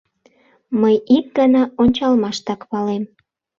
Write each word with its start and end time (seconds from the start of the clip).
Мый 0.81 0.95
ик 1.17 1.25
гана 1.37 1.63
ончалмаштак 1.81 2.61
палем. 2.71 3.03